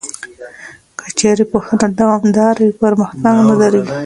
[0.97, 3.95] که چېرې پوهنه دوامداره وي، پرمختګ نه درېږي.